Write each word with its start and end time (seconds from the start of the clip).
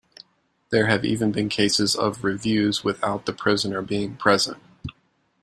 There 0.71 0.87
have 0.87 1.05
even 1.05 1.31
been 1.31 1.47
cases 1.47 1.95
of 1.95 2.23
reviews 2.23 2.83
without 2.83 3.27
the 3.27 3.33
prisoner 3.33 3.83
being 3.83 4.15
present. 4.15 4.57